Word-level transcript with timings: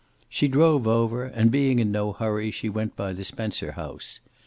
She 0.29 0.47
drove 0.47 0.87
over, 0.87 1.25
and 1.25 1.51
being 1.51 1.77
in 1.77 1.91
no 1.91 2.11
hurry 2.11 2.49
she 2.49 2.69
went 2.69 2.95
by 2.95 3.13
the 3.13 3.23
Spencer 3.23 3.73
house. 3.73 4.19